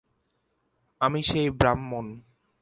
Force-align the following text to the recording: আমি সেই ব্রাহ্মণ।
আমি 1.01 1.19
সেই 1.23 1.47
ব্রাহ্মণ। 1.51 2.05